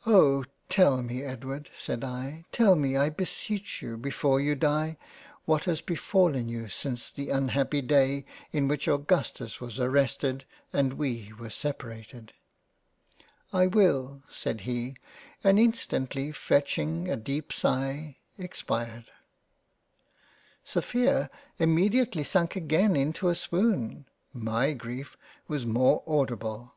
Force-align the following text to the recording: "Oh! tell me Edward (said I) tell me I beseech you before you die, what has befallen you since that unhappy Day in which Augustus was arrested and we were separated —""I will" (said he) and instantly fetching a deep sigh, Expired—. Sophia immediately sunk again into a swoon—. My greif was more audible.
"Oh! 0.06 0.46
tell 0.70 1.02
me 1.02 1.22
Edward 1.22 1.68
(said 1.76 2.02
I) 2.04 2.46
tell 2.52 2.74
me 2.74 2.96
I 2.96 3.10
beseech 3.10 3.82
you 3.82 3.98
before 3.98 4.40
you 4.40 4.54
die, 4.54 4.96
what 5.44 5.64
has 5.64 5.82
befallen 5.82 6.48
you 6.48 6.68
since 6.70 7.10
that 7.10 7.28
unhappy 7.28 7.82
Day 7.82 8.24
in 8.50 8.66
which 8.66 8.88
Augustus 8.88 9.60
was 9.60 9.78
arrested 9.78 10.46
and 10.72 10.94
we 10.94 11.34
were 11.38 11.50
separated 11.50 12.32
—""I 13.52 13.66
will" 13.66 14.22
(said 14.30 14.62
he) 14.62 14.96
and 15.44 15.58
instantly 15.58 16.32
fetching 16.32 17.10
a 17.10 17.16
deep 17.16 17.52
sigh, 17.52 18.16
Expired—. 18.38 19.10
Sophia 20.64 21.28
immediately 21.58 22.24
sunk 22.24 22.56
again 22.56 22.96
into 22.96 23.28
a 23.28 23.34
swoon—. 23.34 24.06
My 24.32 24.72
greif 24.72 25.18
was 25.46 25.66
more 25.66 26.02
audible. 26.06 26.72